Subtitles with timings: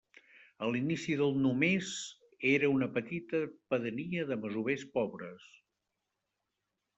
[0.67, 1.91] A l'inici del només
[2.53, 3.43] era una petita
[3.75, 5.47] pedania de masovers pobres.